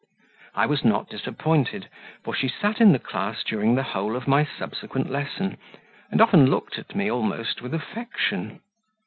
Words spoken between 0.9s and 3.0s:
disappointed, for she sat in the